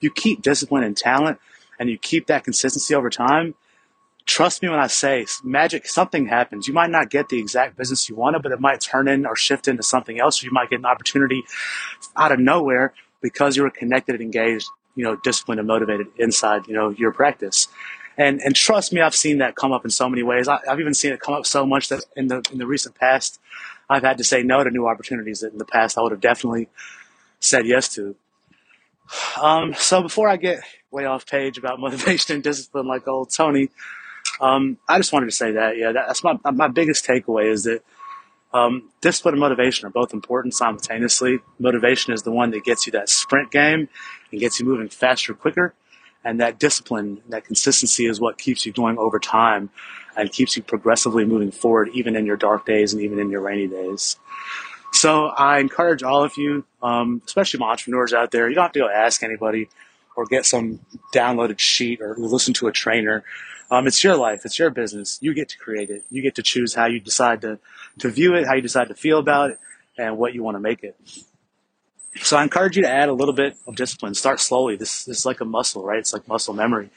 You 0.00 0.10
keep 0.10 0.40
discipline 0.40 0.82
and 0.82 0.96
talent, 0.96 1.38
and 1.78 1.90
you 1.90 1.98
keep 1.98 2.28
that 2.28 2.44
consistency 2.44 2.94
over 2.94 3.10
time 3.10 3.54
trust 4.26 4.62
me 4.62 4.68
when 4.68 4.78
I 4.78 4.86
say 4.86 5.26
magic, 5.42 5.86
something 5.86 6.26
happens. 6.26 6.68
You 6.68 6.74
might 6.74 6.90
not 6.90 7.10
get 7.10 7.28
the 7.28 7.38
exact 7.38 7.76
business 7.76 8.08
you 8.08 8.16
wanted, 8.16 8.42
but 8.42 8.52
it 8.52 8.60
might 8.60 8.80
turn 8.80 9.08
in 9.08 9.26
or 9.26 9.36
shift 9.36 9.68
into 9.68 9.82
something 9.82 10.20
else. 10.20 10.42
You 10.42 10.50
might 10.52 10.70
get 10.70 10.78
an 10.78 10.86
opportunity 10.86 11.42
out 12.16 12.32
of 12.32 12.38
nowhere 12.38 12.94
because 13.20 13.56
you 13.56 13.62
were 13.62 13.70
connected 13.70 14.14
and 14.14 14.22
engaged, 14.22 14.68
you 14.94 15.04
know, 15.04 15.16
disciplined 15.16 15.58
and 15.58 15.68
motivated 15.68 16.08
inside, 16.16 16.66
you 16.66 16.74
know, 16.74 16.90
your 16.90 17.12
practice. 17.12 17.68
And, 18.16 18.40
and 18.42 18.54
trust 18.54 18.92
me, 18.92 19.00
I've 19.00 19.14
seen 19.14 19.38
that 19.38 19.56
come 19.56 19.72
up 19.72 19.84
in 19.84 19.90
so 19.90 20.08
many 20.08 20.22
ways. 20.22 20.48
I, 20.48 20.58
have 20.66 20.80
even 20.80 20.94
seen 20.94 21.12
it 21.12 21.20
come 21.20 21.34
up 21.34 21.46
so 21.46 21.64
much 21.64 21.88
that 21.88 22.04
in 22.16 22.28
the, 22.28 22.42
in 22.52 22.58
the 22.58 22.66
recent 22.66 22.94
past, 22.94 23.40
I've 23.88 24.02
had 24.02 24.18
to 24.18 24.24
say 24.24 24.42
no 24.42 24.62
to 24.62 24.70
new 24.70 24.86
opportunities 24.86 25.40
that 25.40 25.52
in 25.52 25.58
the 25.58 25.64
past 25.64 25.96
I 25.96 26.02
would 26.02 26.12
have 26.12 26.20
definitely 26.20 26.68
said 27.40 27.66
yes 27.66 27.92
to. 27.94 28.14
Um, 29.40 29.74
so 29.74 30.02
before 30.02 30.28
I 30.28 30.36
get 30.36 30.60
way 30.90 31.04
off 31.04 31.26
page 31.26 31.58
about 31.58 31.80
motivation 31.80 32.36
and 32.36 32.44
discipline 32.44 32.86
like 32.86 33.08
old 33.08 33.32
Tony, 33.34 33.70
um, 34.40 34.78
I 34.88 34.98
just 34.98 35.12
wanted 35.12 35.26
to 35.26 35.32
say 35.32 35.52
that. 35.52 35.76
Yeah, 35.76 35.92
that's 35.92 36.24
my 36.24 36.38
my 36.50 36.68
biggest 36.68 37.06
takeaway 37.06 37.50
is 37.50 37.64
that 37.64 37.82
um, 38.52 38.90
discipline 39.00 39.34
and 39.34 39.40
motivation 39.40 39.86
are 39.86 39.90
both 39.90 40.12
important 40.12 40.54
simultaneously. 40.54 41.38
Motivation 41.58 42.12
is 42.12 42.22
the 42.22 42.32
one 42.32 42.50
that 42.50 42.64
gets 42.64 42.86
you 42.86 42.92
that 42.92 43.08
sprint 43.08 43.50
game 43.50 43.88
and 44.30 44.40
gets 44.40 44.58
you 44.58 44.66
moving 44.66 44.88
faster, 44.88 45.34
quicker. 45.34 45.74
And 46.24 46.40
that 46.40 46.58
discipline, 46.58 47.22
that 47.28 47.44
consistency 47.44 48.06
is 48.06 48.20
what 48.20 48.38
keeps 48.38 48.66
you 48.66 48.72
going 48.72 48.98
over 48.98 49.18
time 49.18 49.70
and 50.16 50.30
keeps 50.30 50.56
you 50.56 50.62
progressively 50.62 51.24
moving 51.24 51.50
forward, 51.50 51.88
even 51.94 52.16
in 52.16 52.26
your 52.26 52.36
dark 52.36 52.66
days 52.66 52.92
and 52.92 53.00
even 53.02 53.18
in 53.18 53.30
your 53.30 53.40
rainy 53.40 53.68
days. 53.68 54.16
So 54.92 55.26
I 55.26 55.60
encourage 55.60 56.02
all 56.02 56.24
of 56.24 56.36
you, 56.36 56.64
um, 56.82 57.22
especially 57.24 57.60
my 57.60 57.70
entrepreneurs 57.70 58.12
out 58.12 58.32
there, 58.32 58.48
you 58.48 58.54
don't 58.54 58.64
have 58.64 58.72
to 58.72 58.80
go 58.80 58.90
ask 58.90 59.22
anybody 59.22 59.68
or 60.16 60.26
get 60.26 60.44
some 60.44 60.80
downloaded 61.14 61.58
sheet 61.58 62.00
or 62.02 62.16
listen 62.18 62.52
to 62.54 62.66
a 62.66 62.72
trainer. 62.72 63.24
Um, 63.70 63.86
it's 63.86 64.02
your 64.02 64.16
life. 64.16 64.44
It's 64.44 64.58
your 64.58 64.70
business. 64.70 65.18
You 65.22 65.32
get 65.32 65.48
to 65.50 65.58
create 65.58 65.90
it. 65.90 66.04
You 66.10 66.22
get 66.22 66.34
to 66.36 66.42
choose 66.42 66.74
how 66.74 66.86
you 66.86 66.98
decide 66.98 67.42
to, 67.42 67.58
to 68.00 68.10
view 68.10 68.34
it, 68.34 68.46
how 68.46 68.54
you 68.54 68.62
decide 68.62 68.88
to 68.88 68.94
feel 68.94 69.18
about 69.18 69.50
it, 69.50 69.60
and 69.96 70.18
what 70.18 70.34
you 70.34 70.42
want 70.42 70.56
to 70.56 70.60
make 70.60 70.82
it. 70.82 70.96
So 72.16 72.36
I 72.36 72.42
encourage 72.42 72.76
you 72.76 72.82
to 72.82 72.90
add 72.90 73.08
a 73.08 73.12
little 73.12 73.34
bit 73.34 73.56
of 73.66 73.76
discipline. 73.76 74.14
Start 74.14 74.40
slowly. 74.40 74.74
This, 74.74 75.04
this 75.04 75.18
is 75.18 75.26
like 75.26 75.40
a 75.40 75.44
muscle, 75.44 75.84
right? 75.84 75.98
It's 75.98 76.12
like 76.12 76.26
muscle 76.26 76.54
memory. 76.54 76.90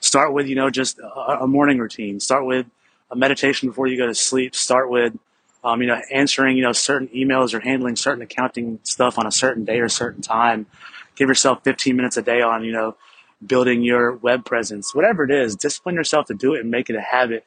Start 0.00 0.32
with, 0.32 0.48
you 0.48 0.56
know, 0.56 0.70
just 0.70 0.98
a, 0.98 1.42
a 1.42 1.46
morning 1.46 1.78
routine. 1.78 2.18
Start 2.18 2.44
with 2.44 2.66
a 3.10 3.16
meditation 3.16 3.68
before 3.68 3.86
you 3.86 3.96
go 3.96 4.06
to 4.06 4.14
sleep. 4.14 4.56
Start 4.56 4.90
with, 4.90 5.16
um, 5.62 5.80
you 5.80 5.86
know, 5.86 6.00
answering, 6.10 6.56
you 6.56 6.62
know, 6.62 6.72
certain 6.72 7.08
emails 7.08 7.54
or 7.54 7.60
handling 7.60 7.94
certain 7.94 8.22
accounting 8.22 8.80
stuff 8.82 9.18
on 9.18 9.26
a 9.26 9.32
certain 9.32 9.64
day 9.64 9.78
or 9.78 9.88
certain 9.88 10.22
time. 10.22 10.66
Give 11.14 11.28
yourself 11.28 11.62
15 11.62 11.94
minutes 11.94 12.16
a 12.16 12.22
day 12.22 12.40
on, 12.40 12.64
you 12.64 12.72
know, 12.72 12.96
building 13.44 13.82
your 13.82 14.12
web 14.12 14.44
presence, 14.44 14.94
whatever 14.94 15.24
it 15.24 15.30
is, 15.30 15.56
discipline 15.56 15.94
yourself 15.94 16.26
to 16.26 16.34
do 16.34 16.54
it 16.54 16.60
and 16.60 16.70
make 16.70 16.90
it 16.90 16.96
a 16.96 17.00
habit 17.00 17.44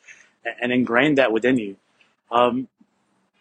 and 0.61 0.71
ingrain 0.71 1.15
that 1.15 1.31
within 1.31 1.57
you. 1.57 1.75
Um, 2.31 2.67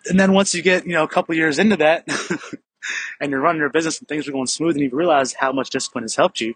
and 0.07 0.19
then 0.19 0.33
once 0.33 0.55
you 0.55 0.63
get, 0.63 0.87
you 0.87 0.93
know, 0.93 1.05
a 1.05 1.09
couple 1.09 1.35
years 1.35 1.59
into 1.59 1.77
that 1.77 2.07
and 3.21 3.31
you're 3.31 3.41
running 3.41 3.61
your 3.61 3.71
business 3.71 3.99
and 3.99 4.09
things 4.09 4.29
are 4.29 4.33
going 4.33 4.47
smooth 4.47 4.75
and 4.75 4.83
you 4.83 4.91
realize 4.91 5.33
how 5.33 5.53
much 5.53 5.71
discipline 5.71 6.05
has 6.05 6.17
helped 6.17 6.41
you, 6.41 6.55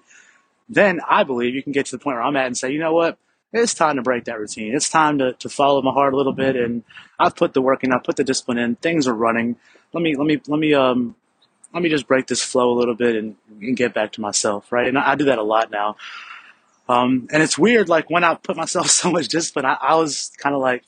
then 0.69 1.01
I 1.09 1.23
believe 1.23 1.55
you 1.55 1.63
can 1.63 1.73
get 1.73 1.87
to 1.87 1.93
the 1.93 1.99
point 2.03 2.17
where 2.17 2.23
I'm 2.23 2.37
at 2.37 2.47
and 2.47 2.57
say, 2.57 2.73
you 2.73 2.79
know 2.79 2.93
what? 2.93 3.19
It's 3.53 3.75
time 3.75 3.97
to 3.97 4.03
break 4.03 4.25
that 4.25 4.39
routine. 4.39 4.75
It's 4.75 4.91
time 4.91 5.19
to, 5.19 5.33
to 5.35 5.49
follow 5.49 5.81
my 5.81 5.93
heart 5.93 6.13
a 6.13 6.17
little 6.17 6.33
bit. 6.33 6.57
And 6.57 6.83
I've 7.19 7.37
put 7.37 7.55
the 7.55 7.63
work 7.63 7.85
in, 7.85 7.93
I've 7.93 8.05
put 8.05 8.17
the 8.17 8.25
discipline 8.25 8.59
in. 8.59 8.77
Things 8.77 9.07
are 9.07 9.15
running. 9.15 9.57
Let 9.93 10.03
me, 10.03 10.17
let 10.17 10.27
me, 10.27 10.41
let 10.47 10.59
me, 10.59 10.75
um, 10.75 11.15
let 11.73 11.83
me 11.83 11.89
just 11.89 12.07
break 12.07 12.27
this 12.27 12.43
flow 12.43 12.71
a 12.71 12.77
little 12.79 12.95
bit 12.95 13.17
and, 13.17 13.37
and 13.61 13.77
get 13.77 13.95
back 13.95 14.13
to 14.13 14.21
myself, 14.21 14.71
right? 14.73 14.87
And 14.87 14.99
I, 14.99 15.13
I 15.13 15.15
do 15.15 15.27
that 15.27 15.39
a 15.39 15.43
lot 15.43 15.71
now. 15.71 15.97
Um, 16.89 17.29
and 17.33 17.43
it's 17.43 17.59
weird, 17.59 17.89
like 17.89 18.09
when 18.09 18.25
I 18.25 18.35
put 18.35 18.57
myself 18.57 18.91
so 18.91 19.11
much 19.11 19.29
discipline, 19.29 19.65
I, 19.65 19.77
I 19.81 19.95
was 19.97 20.33
kind 20.39 20.55
of 20.55 20.61
like, 20.61 20.85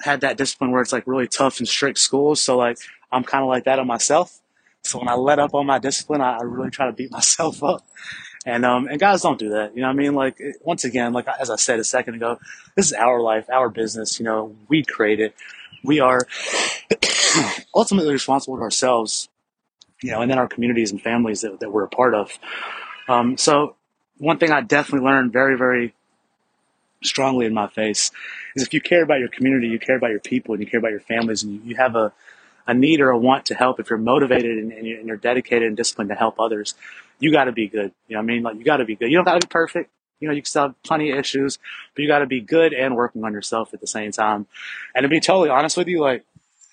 had 0.00 0.20
that 0.20 0.36
discipline 0.36 0.70
where 0.70 0.82
it's 0.82 0.92
like 0.92 1.06
really 1.06 1.28
tough 1.28 1.58
and 1.58 1.68
strict 1.68 1.98
schools. 1.98 2.40
So 2.40 2.56
like, 2.56 2.78
I'm 3.10 3.24
kind 3.24 3.42
of 3.42 3.48
like 3.48 3.64
that 3.64 3.78
on 3.78 3.86
myself. 3.86 4.40
So 4.82 4.98
when 4.98 5.08
I 5.08 5.14
let 5.14 5.38
up 5.38 5.54
on 5.54 5.66
my 5.66 5.78
discipline, 5.78 6.20
I, 6.20 6.38
I 6.38 6.42
really 6.42 6.70
try 6.70 6.86
to 6.86 6.92
beat 6.92 7.10
myself 7.12 7.62
up. 7.62 7.86
And, 8.46 8.66
um, 8.66 8.88
and 8.88 9.00
guys 9.00 9.22
don't 9.22 9.38
do 9.38 9.50
that. 9.50 9.74
You 9.74 9.80
know 9.80 9.88
what 9.88 9.94
I 9.94 9.96
mean? 9.96 10.14
Like, 10.14 10.38
once 10.60 10.84
again, 10.84 11.14
like, 11.14 11.26
as 11.40 11.48
I 11.48 11.56
said 11.56 11.78
a 11.78 11.84
second 11.84 12.16
ago, 12.16 12.38
this 12.76 12.86
is 12.86 12.92
our 12.92 13.20
life, 13.20 13.48
our 13.48 13.70
business. 13.70 14.18
You 14.18 14.26
know, 14.26 14.54
we 14.68 14.84
create 14.84 15.20
it. 15.20 15.34
We 15.82 16.00
are 16.00 16.20
ultimately 17.74 18.12
responsible 18.12 18.58
to 18.58 18.62
ourselves 18.62 19.30
you 20.04 20.10
know, 20.10 20.20
and 20.20 20.30
then 20.30 20.38
our 20.38 20.46
communities 20.46 20.92
and 20.92 21.00
families 21.00 21.40
that, 21.40 21.60
that 21.60 21.70
we're 21.70 21.84
a 21.84 21.88
part 21.88 22.14
of. 22.14 22.30
Um, 23.08 23.38
so 23.38 23.74
one 24.18 24.36
thing 24.36 24.52
I 24.52 24.60
definitely 24.60 25.06
learned 25.06 25.32
very, 25.32 25.56
very 25.56 25.94
strongly 27.02 27.46
in 27.46 27.54
my 27.54 27.68
face 27.68 28.10
is 28.54 28.62
if 28.62 28.74
you 28.74 28.82
care 28.82 29.02
about 29.02 29.18
your 29.18 29.28
community, 29.28 29.68
you 29.68 29.78
care 29.78 29.96
about 29.96 30.10
your 30.10 30.20
people, 30.20 30.52
and 30.52 30.62
you 30.62 30.68
care 30.68 30.78
about 30.78 30.90
your 30.90 31.00
families, 31.00 31.42
and 31.42 31.54
you, 31.54 31.70
you 31.70 31.76
have 31.76 31.96
a, 31.96 32.12
a 32.66 32.74
need 32.74 33.00
or 33.00 33.08
a 33.08 33.18
want 33.18 33.46
to 33.46 33.54
help, 33.54 33.80
if 33.80 33.88
you're 33.88 33.98
motivated 33.98 34.58
and, 34.58 34.72
and, 34.72 34.86
you're, 34.86 34.98
and 34.98 35.08
you're 35.08 35.16
dedicated 35.16 35.68
and 35.68 35.76
disciplined 35.76 36.10
to 36.10 36.14
help 36.14 36.38
others, 36.38 36.74
you 37.18 37.32
got 37.32 37.44
to 37.44 37.52
be 37.52 37.66
good. 37.66 37.90
You 38.06 38.16
know 38.16 38.20
what 38.20 38.24
I 38.24 38.26
mean? 38.26 38.42
Like, 38.42 38.56
you 38.58 38.64
got 38.64 38.78
to 38.78 38.84
be 38.84 38.96
good. 38.96 39.10
You 39.10 39.16
don't 39.16 39.24
got 39.24 39.40
to 39.40 39.46
be 39.46 39.50
perfect. 39.50 39.90
You 40.20 40.28
know, 40.28 40.34
you 40.34 40.44
still 40.44 40.64
have 40.64 40.82
plenty 40.82 41.10
of 41.12 41.18
issues, 41.18 41.58
but 41.94 42.02
you 42.02 42.08
got 42.08 42.18
to 42.18 42.26
be 42.26 42.42
good 42.42 42.74
and 42.74 42.94
working 42.94 43.24
on 43.24 43.32
yourself 43.32 43.72
at 43.72 43.80
the 43.80 43.86
same 43.86 44.12
time. 44.12 44.46
And 44.94 45.04
to 45.04 45.08
be 45.08 45.20
totally 45.20 45.48
honest 45.48 45.78
with 45.78 45.88
you, 45.88 46.00
like, 46.00 46.24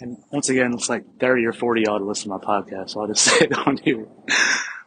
and 0.01 0.17
once 0.31 0.49
again, 0.49 0.73
it's 0.73 0.89
like 0.89 1.19
30 1.19 1.45
or 1.45 1.53
40 1.53 1.81
y'all 1.81 1.99
to 1.99 2.05
listen 2.05 2.31
to 2.31 2.37
my 2.37 2.43
podcast, 2.43 2.91
so 2.91 3.01
I'll 3.01 3.07
just 3.07 3.23
say 3.25 3.45
it 3.45 3.53
on 3.67 3.77
here. 3.77 4.07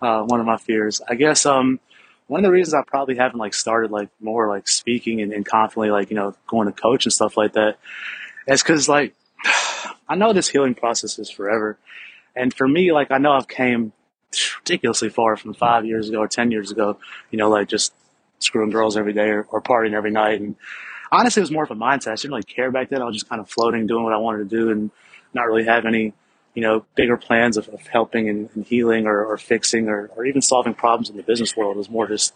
Uh, 0.02 0.22
one 0.24 0.40
of 0.40 0.46
my 0.46 0.56
fears. 0.56 1.00
I 1.08 1.14
guess 1.14 1.46
um, 1.46 1.80
one 2.26 2.40
of 2.40 2.48
the 2.48 2.52
reasons 2.52 2.74
I 2.74 2.82
probably 2.86 3.16
haven't 3.16 3.38
like 3.38 3.54
started 3.54 3.90
like 3.90 4.08
more 4.20 4.48
like 4.48 4.68
speaking 4.68 5.20
and, 5.20 5.32
and 5.32 5.46
confidently 5.46 5.90
like, 5.90 6.10
you 6.10 6.16
know, 6.16 6.34
going 6.46 6.66
to 6.66 6.72
coach 6.72 7.06
and 7.06 7.12
stuff 7.12 7.36
like 7.36 7.52
that 7.52 7.78
is 8.46 8.62
because 8.62 8.88
like 8.88 9.14
I 10.08 10.16
know 10.16 10.32
this 10.32 10.48
healing 10.48 10.74
process 10.74 11.18
is 11.18 11.30
forever. 11.30 11.78
And 12.36 12.52
for 12.52 12.66
me, 12.66 12.92
like 12.92 13.10
I 13.10 13.18
know 13.18 13.32
I've 13.32 13.48
came 13.48 13.92
ridiculously 14.58 15.10
far 15.10 15.36
from 15.36 15.54
five 15.54 15.86
years 15.86 16.08
ago 16.08 16.18
or 16.18 16.28
10 16.28 16.50
years 16.50 16.70
ago, 16.70 16.98
you 17.30 17.38
know, 17.38 17.48
like 17.48 17.68
just 17.68 17.94
screwing 18.40 18.70
girls 18.70 18.96
every 18.96 19.12
day 19.12 19.28
or, 19.28 19.46
or 19.50 19.62
partying 19.62 19.94
every 19.94 20.10
night. 20.10 20.40
And 20.40 20.56
honestly, 21.12 21.40
it 21.40 21.44
was 21.44 21.50
more 21.52 21.64
of 21.64 21.70
a 21.70 21.76
mindset. 21.76 22.08
I 22.08 22.14
didn't 22.16 22.30
really 22.30 22.42
care 22.42 22.70
back 22.70 22.90
then. 22.90 23.00
I 23.00 23.04
was 23.04 23.14
just 23.14 23.28
kind 23.28 23.40
of 23.40 23.48
floating, 23.48 23.86
doing 23.86 24.02
what 24.02 24.12
I 24.12 24.18
wanted 24.18 24.50
to 24.50 24.56
do 24.56 24.70
and 24.70 24.90
not 25.34 25.46
really 25.46 25.64
have 25.64 25.84
any, 25.84 26.12
you 26.54 26.62
know, 26.62 26.84
bigger 26.94 27.16
plans 27.16 27.56
of, 27.56 27.68
of 27.68 27.86
helping 27.86 28.28
and, 28.28 28.48
and 28.54 28.66
healing 28.66 29.06
or, 29.06 29.24
or 29.24 29.36
fixing 29.36 29.88
or, 29.88 30.10
or 30.16 30.24
even 30.24 30.42
solving 30.42 30.74
problems 30.74 31.10
in 31.10 31.16
the 31.16 31.22
business 31.22 31.56
world. 31.56 31.76
It 31.76 31.78
was 31.78 31.90
more 31.90 32.06
just 32.06 32.34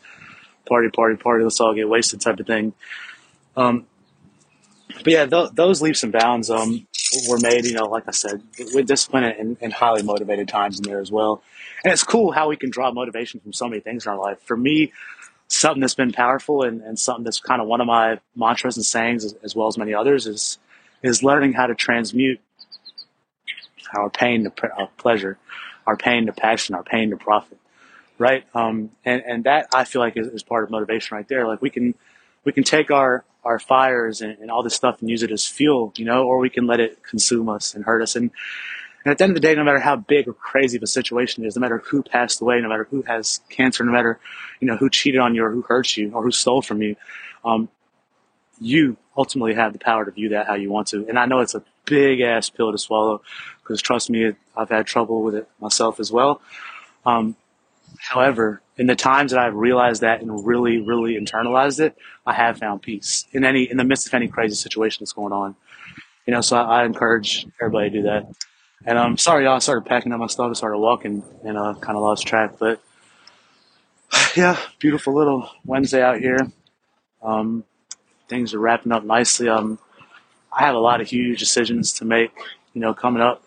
party, 0.66 0.88
party, 0.88 1.16
party. 1.16 1.44
Let's 1.44 1.60
all 1.60 1.74
get 1.74 1.88
wasted 1.88 2.20
type 2.20 2.38
of 2.38 2.46
thing. 2.46 2.74
Um, 3.56 3.86
but 4.88 5.12
yeah, 5.12 5.26
th- 5.26 5.50
those 5.52 5.82
leaps 5.82 6.02
and 6.02 6.12
bounds 6.12 6.50
um, 6.50 6.86
were 7.28 7.38
made, 7.38 7.64
you 7.64 7.74
know, 7.74 7.86
like 7.86 8.04
I 8.08 8.12
said, 8.12 8.42
with 8.74 8.86
discipline 8.86 9.24
and, 9.24 9.56
and, 9.60 9.72
highly 9.72 10.02
motivated 10.02 10.48
times 10.48 10.78
in 10.78 10.84
there 10.84 11.00
as 11.00 11.10
well. 11.10 11.42
And 11.84 11.92
it's 11.92 12.04
cool 12.04 12.32
how 12.32 12.48
we 12.48 12.56
can 12.56 12.70
draw 12.70 12.90
motivation 12.90 13.40
from 13.40 13.52
so 13.52 13.68
many 13.68 13.80
things 13.80 14.06
in 14.06 14.12
our 14.12 14.18
life. 14.18 14.40
For 14.42 14.56
me, 14.56 14.92
something 15.48 15.80
that's 15.80 15.94
been 15.94 16.12
powerful 16.12 16.62
and, 16.62 16.82
and 16.82 16.98
something 16.98 17.24
that's 17.24 17.40
kind 17.40 17.60
of 17.60 17.68
one 17.68 17.80
of 17.80 17.86
my 17.86 18.20
mantras 18.36 18.76
and 18.76 18.84
sayings, 18.84 19.24
as, 19.24 19.34
as 19.42 19.54
well 19.54 19.68
as 19.68 19.78
many 19.78 19.94
others, 19.94 20.26
is 20.26 20.58
is 21.02 21.22
learning 21.22 21.52
how 21.52 21.66
to 21.66 21.74
transmute 21.74 22.40
our 23.96 24.10
pain 24.10 24.44
to 24.44 24.72
our 24.76 24.88
pleasure, 24.96 25.38
our 25.86 25.96
pain 25.96 26.26
to 26.26 26.32
passion, 26.32 26.74
our 26.74 26.82
pain 26.82 27.10
to 27.10 27.16
profit, 27.16 27.58
right? 28.18 28.44
Um, 28.54 28.90
and 29.04 29.22
and 29.26 29.44
that 29.44 29.68
I 29.74 29.84
feel 29.84 30.00
like 30.00 30.16
is, 30.16 30.28
is, 30.28 30.42
part 30.42 30.64
of 30.64 30.70
motivation 30.70 31.16
right 31.16 31.28
there. 31.28 31.46
Like 31.46 31.62
we 31.62 31.70
can 31.70 31.94
we 32.44 32.52
can 32.52 32.64
take 32.64 32.90
our 32.90 33.24
our 33.44 33.58
fires 33.58 34.20
and, 34.20 34.36
and 34.38 34.50
all 34.50 34.62
this 34.62 34.74
stuff 34.74 35.00
and 35.00 35.08
use 35.08 35.22
it 35.22 35.30
as 35.30 35.46
fuel, 35.46 35.92
you 35.96 36.04
know, 36.04 36.24
or 36.24 36.38
we 36.38 36.50
can 36.50 36.66
let 36.66 36.80
it 36.80 37.02
consume 37.02 37.48
us 37.48 37.74
and 37.74 37.84
hurt 37.84 38.02
us. 38.02 38.16
And 38.16 38.30
and 39.04 39.12
at 39.12 39.18
the 39.18 39.24
end 39.24 39.30
of 39.30 39.36
the 39.36 39.40
day, 39.40 39.54
no 39.54 39.64
matter 39.64 39.78
how 39.78 39.96
big 39.96 40.28
or 40.28 40.32
crazy 40.32 40.76
of 40.76 40.82
a 40.82 40.86
situation 40.86 41.44
is, 41.44 41.56
no 41.56 41.60
matter 41.60 41.78
who 41.78 42.02
passed 42.02 42.40
away, 42.40 42.60
no 42.60 42.68
matter 42.68 42.86
who 42.90 43.02
has 43.02 43.40
cancer, 43.48 43.84
no 43.84 43.92
matter 43.92 44.18
you 44.60 44.66
know 44.66 44.76
who 44.76 44.90
cheated 44.90 45.20
on 45.20 45.34
you 45.34 45.44
or 45.44 45.50
who 45.50 45.62
hurt 45.62 45.96
you 45.96 46.12
or 46.12 46.22
who 46.22 46.30
stole 46.30 46.62
from 46.62 46.82
you, 46.82 46.96
um, 47.44 47.68
you 48.60 48.96
ultimately 49.16 49.54
have 49.54 49.72
the 49.72 49.78
power 49.78 50.04
to 50.04 50.10
view 50.10 50.30
that 50.30 50.46
how 50.46 50.54
you 50.54 50.70
want 50.70 50.88
to. 50.88 51.06
And 51.08 51.18
I 51.18 51.26
know 51.26 51.40
it's 51.40 51.54
a 51.54 51.62
big 51.88 52.20
ass 52.20 52.50
pill 52.50 52.72
to 52.72 52.78
swallow 52.78 53.22
because 53.62 53.82
trust 53.82 54.10
me, 54.10 54.32
I've 54.56 54.70
had 54.70 54.86
trouble 54.86 55.22
with 55.22 55.34
it 55.34 55.48
myself 55.60 56.00
as 56.00 56.10
well. 56.10 56.40
Um, 57.04 57.36
however, 57.98 58.60
in 58.76 58.86
the 58.86 58.96
times 58.96 59.32
that 59.32 59.40
I've 59.40 59.54
realized 59.54 60.02
that 60.02 60.22
and 60.22 60.46
really, 60.46 60.80
really 60.80 61.16
internalized 61.16 61.80
it, 61.80 61.96
I 62.24 62.32
have 62.32 62.58
found 62.58 62.82
peace 62.82 63.26
in 63.32 63.44
any 63.44 63.70
in 63.70 63.76
the 63.76 63.84
midst 63.84 64.06
of 64.06 64.14
any 64.14 64.28
crazy 64.28 64.54
situation 64.54 64.98
that's 65.00 65.12
going 65.12 65.32
on. 65.32 65.56
You 66.26 66.34
know, 66.34 66.40
so 66.40 66.56
I, 66.56 66.82
I 66.82 66.84
encourage 66.84 67.46
everybody 67.60 67.90
to 67.90 67.96
do 67.96 68.02
that. 68.04 68.26
And 68.86 68.98
I'm 68.98 69.12
um, 69.12 69.18
sorry, 69.18 69.44
y'all. 69.44 69.56
I 69.56 69.58
started 69.58 69.88
packing 69.88 70.12
up 70.12 70.20
my 70.20 70.28
stuff 70.28 70.46
and 70.46 70.56
started 70.56 70.78
walking 70.78 71.22
and 71.44 71.58
uh, 71.58 71.74
kind 71.80 71.96
of 71.96 72.02
lost 72.02 72.26
track. 72.26 72.54
But 72.58 72.80
yeah, 74.36 74.56
beautiful 74.78 75.14
little 75.14 75.50
Wednesday 75.64 76.02
out 76.02 76.20
here. 76.20 76.38
Um, 77.22 77.64
things 78.28 78.54
are 78.54 78.60
wrapping 78.60 78.92
up 78.92 79.04
nicely. 79.04 79.48
Um, 79.48 79.78
I 80.58 80.64
have 80.64 80.74
a 80.74 80.80
lot 80.80 81.00
of 81.00 81.08
huge 81.08 81.38
decisions 81.38 81.92
to 81.94 82.04
make, 82.04 82.32
you 82.74 82.80
know, 82.80 82.92
coming 82.92 83.22
up 83.22 83.44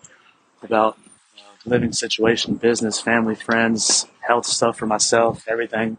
about 0.63 0.97
uh, 1.37 1.41
living 1.65 1.91
situation, 1.91 2.55
business, 2.55 3.01
family, 3.01 3.35
friends, 3.35 4.07
health 4.21 4.45
stuff 4.45 4.77
for 4.77 4.85
myself, 4.85 5.45
everything. 5.45 5.97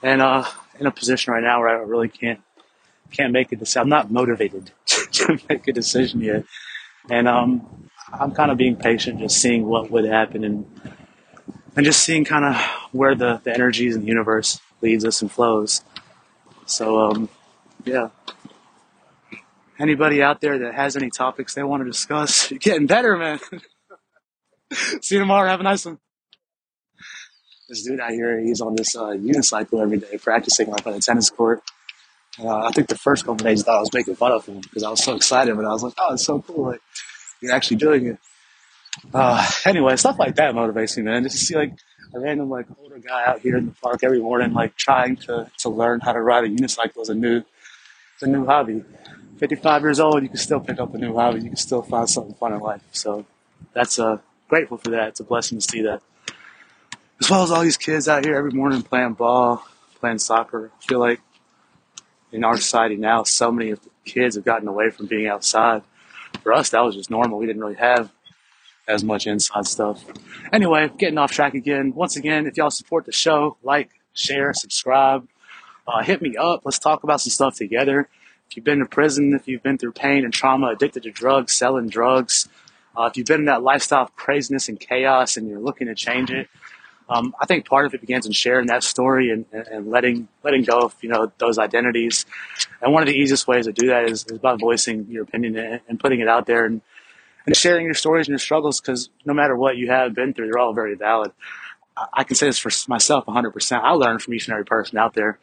And 0.00 0.22
uh, 0.22 0.44
in 0.78 0.86
a 0.86 0.92
position 0.92 1.32
right 1.32 1.42
now 1.42 1.58
where 1.58 1.70
I 1.70 1.82
really 1.82 2.08
can't 2.08 2.40
can't 3.10 3.32
make 3.32 3.50
a 3.50 3.56
decision. 3.56 3.82
I'm 3.82 3.88
not 3.88 4.12
motivated 4.12 4.70
to 4.86 5.38
make 5.48 5.66
a 5.66 5.72
decision 5.72 6.20
yet, 6.20 6.44
and 7.10 7.26
um, 7.26 7.88
I'm 8.12 8.30
kind 8.30 8.52
of 8.52 8.56
being 8.56 8.76
patient, 8.76 9.18
just 9.18 9.38
seeing 9.38 9.66
what 9.66 9.90
would 9.90 10.04
happen, 10.04 10.44
and 10.44 10.64
and 11.74 11.84
just 11.84 12.04
seeing 12.04 12.24
kind 12.24 12.44
of 12.44 12.56
where 12.92 13.16
the, 13.16 13.40
the 13.42 13.52
energies 13.52 13.96
in 13.96 14.02
the 14.02 14.06
universe 14.06 14.60
leads 14.82 15.04
us 15.04 15.20
and 15.20 15.32
flows. 15.32 15.82
So 16.66 17.00
um, 17.00 17.28
yeah. 17.84 18.10
Anybody 19.82 20.22
out 20.22 20.40
there 20.40 20.60
that 20.60 20.74
has 20.74 20.96
any 20.96 21.10
topics 21.10 21.54
they 21.54 21.64
want 21.64 21.80
to 21.80 21.90
discuss, 21.90 22.48
you're 22.52 22.60
getting 22.60 22.86
better, 22.86 23.16
man. 23.16 23.40
See 24.72 25.16
you 25.16 25.20
tomorrow. 25.20 25.48
Have 25.48 25.58
a 25.58 25.64
nice 25.64 25.84
one. 25.84 25.98
This 27.68 27.82
dude 27.82 27.98
out 27.98 28.12
here, 28.12 28.38
he's 28.38 28.60
on 28.60 28.76
this 28.76 28.94
uh, 28.94 29.06
unicycle 29.06 29.82
every 29.82 29.98
day, 29.98 30.18
practicing 30.18 30.68
like 30.68 30.86
on 30.86 30.94
a 30.94 31.00
tennis 31.00 31.30
court. 31.30 31.62
Uh, 32.38 32.58
I 32.58 32.70
think 32.70 32.86
the 32.86 32.96
first 32.96 33.24
couple 33.24 33.44
days 33.44 33.62
I 33.62 33.64
thought 33.64 33.78
I 33.78 33.80
was 33.80 33.92
making 33.92 34.14
fun 34.14 34.30
of 34.30 34.46
him 34.46 34.60
because 34.60 34.84
I 34.84 34.90
was 34.90 35.02
so 35.02 35.16
excited, 35.16 35.56
but 35.56 35.64
I 35.64 35.72
was 35.72 35.82
like, 35.82 35.94
oh, 35.98 36.14
it's 36.14 36.24
so 36.24 36.40
cool. 36.40 36.66
Like, 36.66 36.80
you're 37.40 37.52
actually 37.52 37.78
doing 37.78 38.06
it. 38.06 38.18
Uh, 39.12 39.44
anyway, 39.66 39.96
stuff 39.96 40.16
like 40.16 40.36
that 40.36 40.54
motivates 40.54 40.96
me, 40.96 41.02
man. 41.02 41.24
Just 41.24 41.38
to 41.38 41.44
see 41.44 41.56
like 41.56 41.72
a 42.14 42.20
random 42.20 42.48
like 42.48 42.66
older 42.78 42.98
guy 42.98 43.24
out 43.24 43.40
here 43.40 43.56
in 43.56 43.66
the 43.66 43.74
park 43.82 44.04
every 44.04 44.20
morning, 44.20 44.52
like 44.52 44.76
trying 44.76 45.16
to, 45.16 45.50
to 45.58 45.68
learn 45.68 45.98
how 45.98 46.12
to 46.12 46.22
ride 46.22 46.44
a 46.44 46.48
unicycle 46.48 47.02
is 47.02 47.08
a 47.08 47.14
new, 47.16 47.38
it's 48.14 48.22
a 48.22 48.28
new 48.28 48.46
hobby. 48.46 48.84
55 49.42 49.82
years 49.82 49.98
old, 49.98 50.22
you 50.22 50.28
can 50.28 50.38
still 50.38 50.60
pick 50.60 50.78
up 50.78 50.94
a 50.94 50.98
new 50.98 51.16
hobby. 51.16 51.40
You 51.40 51.48
can 51.48 51.56
still 51.56 51.82
find 51.82 52.08
something 52.08 52.32
fun 52.34 52.52
in 52.52 52.60
life. 52.60 52.80
So 52.92 53.26
that's 53.72 53.98
uh, 53.98 54.18
grateful 54.46 54.76
for 54.76 54.90
that. 54.90 55.08
It's 55.08 55.18
a 55.20 55.24
blessing 55.24 55.58
to 55.58 55.68
see 55.68 55.82
that. 55.82 56.00
As 57.20 57.28
well 57.28 57.42
as 57.42 57.50
all 57.50 57.62
these 57.62 57.76
kids 57.76 58.06
out 58.06 58.24
here 58.24 58.36
every 58.36 58.52
morning 58.52 58.82
playing 58.82 59.14
ball, 59.14 59.66
playing 59.98 60.18
soccer. 60.18 60.70
I 60.80 60.86
feel 60.86 61.00
like 61.00 61.20
in 62.30 62.44
our 62.44 62.56
society 62.56 62.94
now, 62.94 63.24
so 63.24 63.50
many 63.50 63.70
of 63.72 63.82
the 63.82 63.90
kids 64.04 64.36
have 64.36 64.44
gotten 64.44 64.68
away 64.68 64.90
from 64.90 65.06
being 65.06 65.26
outside. 65.26 65.82
For 66.44 66.52
us, 66.52 66.70
that 66.70 66.84
was 66.84 66.94
just 66.94 67.10
normal. 67.10 67.40
We 67.40 67.46
didn't 67.46 67.62
really 67.62 67.74
have 67.74 68.12
as 68.86 69.02
much 69.02 69.26
inside 69.26 69.66
stuff. 69.66 70.04
Anyway, 70.52 70.88
getting 70.98 71.18
off 71.18 71.32
track 71.32 71.54
again. 71.54 71.94
Once 71.96 72.14
again, 72.14 72.46
if 72.46 72.56
y'all 72.56 72.70
support 72.70 73.06
the 73.06 73.12
show, 73.12 73.56
like, 73.64 73.90
share, 74.14 74.54
subscribe, 74.54 75.26
uh, 75.88 76.00
hit 76.04 76.22
me 76.22 76.36
up. 76.36 76.60
Let's 76.64 76.78
talk 76.78 77.02
about 77.02 77.20
some 77.20 77.30
stuff 77.30 77.56
together. 77.56 78.08
If 78.52 78.56
you've 78.56 78.64
been 78.66 78.80
to 78.80 78.86
prison, 78.86 79.32
if 79.32 79.48
you've 79.48 79.62
been 79.62 79.78
through 79.78 79.92
pain 79.92 80.24
and 80.24 80.32
trauma, 80.32 80.66
addicted 80.66 81.04
to 81.04 81.10
drugs, 81.10 81.54
selling 81.54 81.88
drugs, 81.88 82.50
uh, 82.94 83.04
if 83.04 83.16
you've 83.16 83.26
been 83.26 83.40
in 83.40 83.46
that 83.46 83.62
lifestyle 83.62 84.02
of 84.02 84.14
craziness 84.14 84.68
and 84.68 84.78
chaos 84.78 85.38
and 85.38 85.48
you're 85.48 85.58
looking 85.58 85.86
to 85.86 85.94
change 85.94 86.30
it, 86.30 86.50
um, 87.08 87.34
I 87.40 87.46
think 87.46 87.64
part 87.64 87.86
of 87.86 87.94
it 87.94 88.02
begins 88.02 88.26
in 88.26 88.32
sharing 88.32 88.66
that 88.66 88.82
story 88.82 89.30
and, 89.30 89.46
and, 89.52 89.90
letting 89.90 90.28
letting 90.42 90.64
go 90.64 90.80
of 90.80 90.94
you 91.00 91.08
know 91.08 91.32
those 91.38 91.56
identities. 91.56 92.26
And 92.82 92.92
one 92.92 93.02
of 93.02 93.08
the 93.08 93.14
easiest 93.14 93.48
ways 93.48 93.64
to 93.64 93.72
do 93.72 93.86
that 93.86 94.10
is, 94.10 94.26
is 94.26 94.38
by 94.38 94.56
voicing 94.56 95.06
your 95.08 95.22
opinion 95.22 95.56
and, 95.56 95.80
and 95.88 95.98
putting 95.98 96.20
it 96.20 96.28
out 96.28 96.44
there 96.44 96.66
and 96.66 96.82
and 97.46 97.56
sharing 97.56 97.86
your 97.86 97.94
stories 97.94 98.26
and 98.28 98.32
your 98.32 98.38
struggles 98.38 98.82
because 98.82 99.08
no 99.24 99.32
matter 99.32 99.56
what 99.56 99.78
you 99.78 99.88
have 99.88 100.14
been 100.14 100.34
through, 100.34 100.48
they're 100.48 100.58
all 100.58 100.74
very 100.74 100.94
valid. 100.94 101.32
I 102.12 102.24
can 102.24 102.36
say 102.36 102.48
this 102.48 102.58
for 102.58 102.70
myself 102.86 103.24
100%. 103.24 103.80
I 103.82 103.92
learned 103.92 104.20
from 104.20 104.34
each 104.34 104.46
and 104.46 104.52
every 104.52 104.66
person 104.66 104.98
out 104.98 105.14
there. 105.14 105.38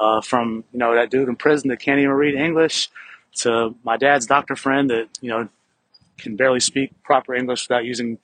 Uh, 0.00 0.20
from, 0.20 0.62
you 0.72 0.78
know, 0.78 0.94
that 0.94 1.10
dude 1.10 1.28
in 1.28 1.34
prison 1.34 1.70
that 1.70 1.80
can't 1.80 1.98
even 1.98 2.12
read 2.12 2.34
English 2.34 2.88
to 3.34 3.74
my 3.82 3.96
dad's 3.96 4.26
doctor 4.26 4.54
friend 4.54 4.90
that, 4.90 5.08
you 5.20 5.28
know, 5.28 5.48
can 6.18 6.36
barely 6.36 6.60
speak 6.60 6.90
proper 7.02 7.34
English 7.34 7.68
without 7.68 7.84
using 7.84 8.18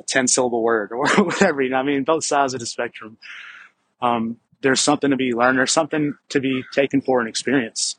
a 0.00 0.02
10 0.02 0.28
syllable 0.28 0.62
word 0.62 0.92
or 0.92 1.06
whatever. 1.24 1.62
You 1.62 1.70
know, 1.70 1.76
I 1.76 1.82
mean, 1.82 2.04
both 2.04 2.24
sides 2.24 2.54
of 2.54 2.60
the 2.60 2.66
spectrum. 2.66 3.16
Um, 4.00 4.38
there's 4.60 4.80
something 4.80 5.10
to 5.10 5.16
be 5.16 5.32
learned. 5.34 5.58
There's 5.58 5.72
something 5.72 6.14
to 6.30 6.40
be 6.40 6.64
taken 6.72 7.00
for 7.00 7.20
an 7.20 7.28
experience. 7.28 7.96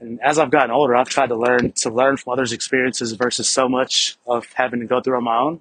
And 0.00 0.20
as 0.20 0.38
I've 0.38 0.50
gotten 0.50 0.70
older, 0.70 0.94
I've 0.94 1.08
tried 1.08 1.28
to 1.28 1.36
learn 1.36 1.72
to 1.72 1.90
learn 1.90 2.16
from 2.16 2.32
others' 2.32 2.52
experiences 2.52 3.12
versus 3.12 3.48
so 3.48 3.68
much 3.68 4.16
of 4.26 4.46
having 4.54 4.80
to 4.80 4.86
go 4.86 5.00
through 5.00 5.16
on 5.16 5.24
my 5.24 5.38
own. 5.38 5.60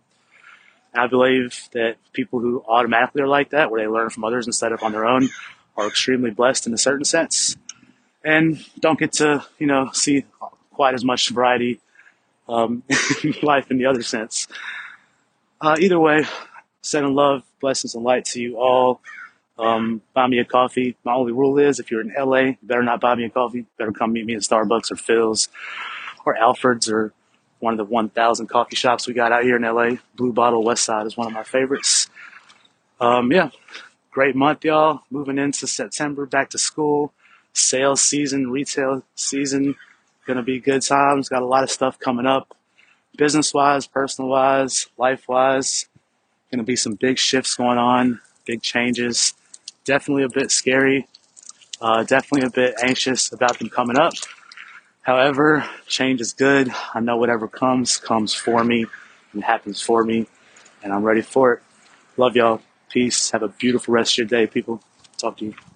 And 0.94 1.02
I 1.04 1.08
believe 1.08 1.70
that 1.74 1.98
people 2.14 2.40
who 2.40 2.64
automatically 2.68 3.22
are 3.22 3.28
like 3.28 3.52
that, 3.52 3.72
where 3.72 3.82
they 3.82 3.88
learn 3.88 4.10
from 4.10 4.24
others 4.24 4.48
instead 4.48 4.72
of 4.72 4.84
on 4.84 4.92
their 4.92 5.06
own, 5.06 5.30
are 5.78 5.88
extremely 5.88 6.32
blessed 6.32 6.68
in 6.68 6.74
a 6.74 6.78
certain 6.78 7.06
sense, 7.06 7.56
and 8.24 8.64
don't 8.80 9.00
get 9.00 9.14
to 9.14 9.46
you 9.60 9.68
know 9.68 9.90
see 9.94 10.26
quite 10.72 10.94
as 10.94 11.06
much 11.06 11.30
variety 11.30 11.80
um, 12.50 12.84
in 13.24 13.34
life 13.42 13.72
in 13.72 13.78
the 13.78 13.86
other 13.86 14.04
sense. 14.04 14.48
Uh, 15.60 15.76
either 15.80 16.00
way, 16.00 16.24
sending 16.82 17.14
love, 17.14 17.44
blessings, 17.60 17.96
and 17.96 18.04
light 18.04 18.26
to 18.26 18.42
you 18.42 18.58
all. 18.58 19.02
Um, 19.60 20.02
buy 20.14 20.28
me 20.28 20.38
a 20.38 20.46
coffee. 20.46 20.96
My 21.04 21.14
only 21.14 21.32
rule 21.32 21.58
is 21.58 21.80
if 21.80 21.90
you're 21.90 22.02
in 22.02 22.14
LA, 22.18 22.40
you 22.40 22.58
better 22.62 22.84
not 22.84 23.02
buy 23.02 23.16
me 23.16 23.26
a 23.26 23.30
coffee. 23.30 23.66
better 23.78 23.92
come 23.92 24.14
meet 24.14 24.26
me 24.26 24.36
at 24.36 24.42
Starbucks 24.42 24.92
or 24.92 24.96
Philz 24.96 25.48
or 26.26 26.38
Alfred's 26.38 26.90
or 26.90 27.12
one 27.60 27.74
of 27.74 27.78
the 27.78 27.86
1,000 27.86 28.48
coffee 28.48 28.76
shops 28.76 29.08
we 29.08 29.16
got 29.16 29.32
out 29.32 29.44
here 29.44 29.56
in 29.56 29.64
LA. 29.64 29.98
Blue 30.16 30.32
Bottle 30.32 30.64
West 30.64 30.84
Side 30.84 31.08
is 31.08 31.18
one 31.18 31.26
of 31.26 31.34
my 31.34 31.44
favorites. 31.44 32.08
Um, 33.00 33.32
yeah, 33.32 33.50
great 34.18 34.36
month, 34.36 34.66
y'all. 34.66 35.02
Moving 35.12 35.38
into 35.38 35.68
September, 35.68 36.26
back 36.26 36.50
to 36.50 36.58
school, 36.58 37.14
sales 37.54 38.02
season, 38.02 38.50
retail 38.50 39.04
season. 39.14 39.76
Gonna 40.26 40.42
be 40.42 40.60
good 40.60 40.82
times. 40.82 41.30
Got 41.30 41.44
a 41.44 41.46
lot 41.46 41.62
of 41.62 41.70
stuff 41.70 42.00
coming 42.00 42.26
up, 42.26 42.58
business 43.16 43.54
wise, 43.54 43.86
personal 43.86 44.32
wise, 44.32 44.88
life 44.98 45.28
wise. 45.28 45.88
Gonna 46.50 46.64
be 46.64 46.76
some 46.76 46.96
big 46.96 47.20
shifts 47.20 47.54
going 47.54 47.78
on, 47.78 48.20
big 48.44 48.64
changes 48.64 49.36
definitely 49.88 50.24
a 50.24 50.30
bit 50.30 50.52
scary, 50.52 51.08
uh, 51.80 52.04
definitely 52.04 52.46
a 52.46 52.50
bit 52.50 52.76
anxious 52.84 53.32
about 53.32 53.58
them 53.58 53.70
coming 53.70 53.98
up. 53.98 54.14
However, 55.02 55.64
change 55.88 56.22
is 56.22 56.34
good. 56.34 56.70
I 56.94 57.00
know 57.00 57.16
whatever 57.18 57.48
comes, 57.48 57.98
comes 57.98 58.34
for 58.34 58.64
me 58.64 58.86
and 59.32 59.44
happens 59.44 59.82
for 59.82 60.04
me, 60.04 60.28
and 60.84 60.92
I'm 60.92 61.04
ready 61.04 61.22
for 61.22 61.54
it. 61.54 61.64
Love 62.18 62.36
y'all. 62.36 62.62
Peace. 62.98 63.30
Have 63.30 63.44
a 63.44 63.50
beautiful 63.50 63.94
rest 63.94 64.14
of 64.14 64.18
your 64.18 64.28
day, 64.28 64.48
people. 64.48 64.82
Talk 65.20 65.38
to 65.38 65.46
you. 65.46 65.67